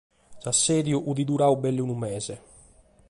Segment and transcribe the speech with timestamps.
[0.43, 2.35] S’assèdiu fiat duradu belle unu mese.